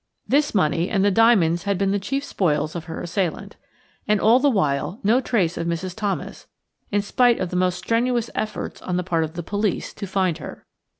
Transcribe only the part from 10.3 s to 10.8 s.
her.